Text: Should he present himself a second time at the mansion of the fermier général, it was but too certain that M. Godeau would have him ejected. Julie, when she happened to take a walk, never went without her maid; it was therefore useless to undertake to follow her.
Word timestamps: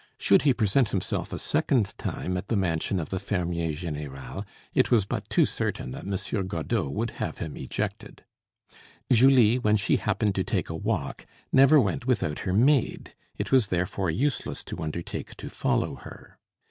Should 0.17 0.41
he 0.41 0.53
present 0.55 0.89
himself 0.89 1.31
a 1.31 1.37
second 1.37 1.95
time 1.99 2.35
at 2.35 2.47
the 2.47 2.55
mansion 2.55 2.99
of 2.99 3.11
the 3.11 3.19
fermier 3.19 3.69
général, 3.69 4.47
it 4.73 4.89
was 4.89 5.05
but 5.05 5.29
too 5.29 5.45
certain 5.45 5.91
that 5.91 6.05
M. 6.07 6.47
Godeau 6.47 6.89
would 6.89 7.11
have 7.21 7.37
him 7.37 7.55
ejected. 7.55 8.23
Julie, 9.13 9.59
when 9.59 9.77
she 9.77 9.97
happened 9.97 10.33
to 10.33 10.43
take 10.43 10.71
a 10.71 10.75
walk, 10.75 11.27
never 11.53 11.79
went 11.79 12.07
without 12.07 12.39
her 12.39 12.53
maid; 12.53 13.13
it 13.37 13.51
was 13.51 13.67
therefore 13.67 14.09
useless 14.09 14.63
to 14.63 14.81
undertake 14.81 15.35
to 15.37 15.51
follow 15.51 15.93
her. 15.97 16.39